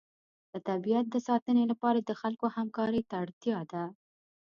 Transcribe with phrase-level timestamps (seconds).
[0.51, 3.83] د طبیعت د ساتنې لپاره د خلکو همکارۍ ته اړتیا ده.